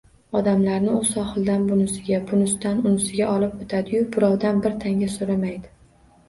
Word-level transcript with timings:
Odamlarni 0.37 0.93
u 1.01 1.01
sohildan 1.09 1.67
bunisiga, 1.71 2.21
bunisidan 2.31 2.79
unisiga 2.93 3.29
olib 3.35 3.61
oʻtadi-yu, 3.67 4.01
birovdan 4.17 4.65
bir 4.65 4.75
tanga 4.87 5.13
soʻramaydi 5.21 5.73